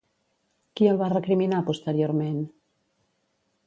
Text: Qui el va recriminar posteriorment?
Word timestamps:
Qui 0.79 0.89
el 0.93 0.97
va 1.03 1.11
recriminar 1.13 1.61
posteriorment? 1.69 2.43